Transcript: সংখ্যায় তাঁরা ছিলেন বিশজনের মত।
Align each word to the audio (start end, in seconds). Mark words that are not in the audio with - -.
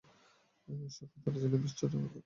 সংখ্যায় 0.95 1.21
তাঁরা 1.23 1.37
ছিলেন 1.41 1.59
বিশজনের 1.63 1.99
মত। 2.03 2.13